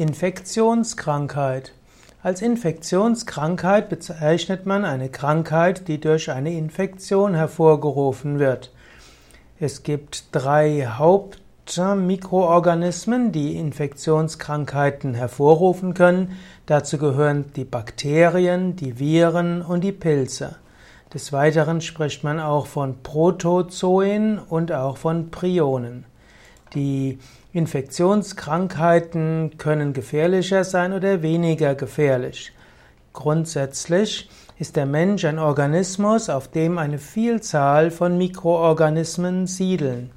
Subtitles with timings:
[0.00, 1.72] Infektionskrankheit.
[2.22, 8.72] Als Infektionskrankheit bezeichnet man eine Krankheit, die durch eine Infektion hervorgerufen wird.
[9.58, 16.38] Es gibt drei Hauptmikroorganismen, die Infektionskrankheiten hervorrufen können.
[16.64, 20.56] Dazu gehören die Bakterien, die Viren und die Pilze.
[21.12, 26.06] Des Weiteren spricht man auch von Protozoen und auch von Prionen.
[26.74, 27.18] Die
[27.52, 32.52] Infektionskrankheiten können gefährlicher sein oder weniger gefährlich.
[33.12, 40.10] Grundsätzlich ist der Mensch ein Organismus, auf dem eine Vielzahl von Mikroorganismen siedeln.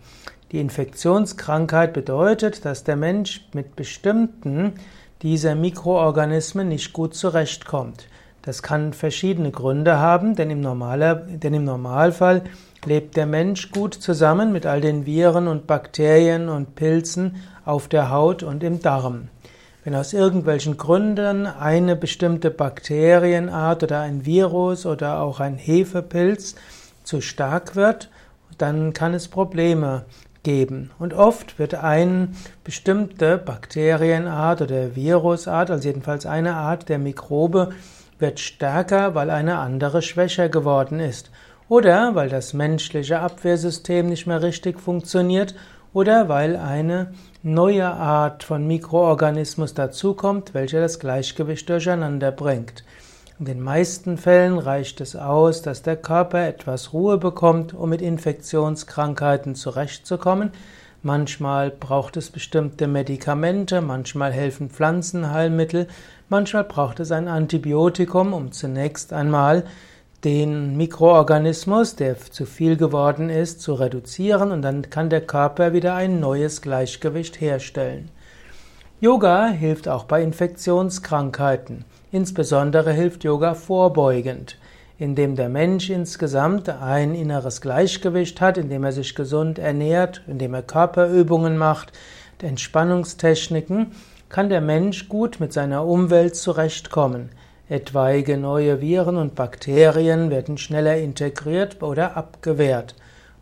[0.51, 4.73] Die Infektionskrankheit bedeutet, dass der Mensch mit bestimmten
[5.23, 8.07] dieser Mikroorganismen nicht gut zurechtkommt.
[8.43, 12.43] Das kann verschiedene Gründe haben, denn im, Normaler, denn im Normalfall
[12.83, 18.09] lebt der Mensch gut zusammen mit all den Viren und Bakterien und Pilzen auf der
[18.09, 19.29] Haut und im Darm.
[19.85, 26.55] Wenn aus irgendwelchen Gründen eine bestimmte Bakterienart oder ein Virus oder auch ein Hefepilz
[27.05, 28.09] zu stark wird,
[28.57, 30.03] dann kann es Probleme
[30.43, 30.91] geben.
[30.99, 32.29] Und oft wird eine
[32.65, 37.69] bestimmte Bakterienart oder Virusart, also jedenfalls eine Art der Mikrobe,
[38.19, 41.31] wird stärker, weil eine andere schwächer geworden ist.
[41.69, 45.55] Oder weil das menschliche Abwehrsystem nicht mehr richtig funktioniert
[45.93, 52.83] oder weil eine neue Art von Mikroorganismus dazukommt, welcher das Gleichgewicht durcheinander bringt.
[53.39, 58.01] In den meisten Fällen reicht es aus, dass der Körper etwas Ruhe bekommt, um mit
[58.01, 60.51] Infektionskrankheiten zurechtzukommen.
[61.05, 65.87] Manchmal braucht es bestimmte Medikamente, manchmal helfen Pflanzenheilmittel,
[66.29, 69.65] manchmal braucht es ein Antibiotikum, um zunächst einmal
[70.23, 75.93] den Mikroorganismus, der zu viel geworden ist, zu reduzieren und dann kann der Körper wieder
[75.95, 78.09] ein neues Gleichgewicht herstellen.
[79.01, 81.83] Yoga hilft auch bei Infektionskrankheiten.
[82.13, 84.57] Insbesondere hilft Yoga vorbeugend
[85.03, 90.61] indem der Mensch insgesamt ein inneres Gleichgewicht hat, indem er sich gesund ernährt, indem er
[90.61, 91.91] Körperübungen macht,
[92.41, 93.91] Entspannungstechniken,
[94.29, 97.29] kann der Mensch gut mit seiner Umwelt zurechtkommen.
[97.69, 102.95] Etwaige neue Viren und Bakterien werden schneller integriert oder abgewehrt.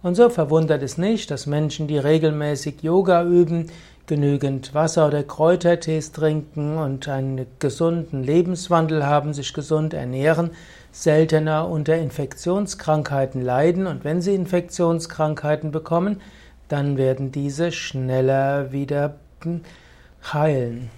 [0.03, 3.71] Und so verwundert es nicht, dass Menschen, die regelmäßig Yoga üben,
[4.11, 10.49] genügend Wasser oder Kräutertees trinken und einen gesunden Lebenswandel haben, sich gesund ernähren,
[10.91, 16.19] seltener unter Infektionskrankheiten leiden und wenn sie Infektionskrankheiten bekommen,
[16.67, 19.15] dann werden diese schneller wieder
[20.33, 20.89] heilen.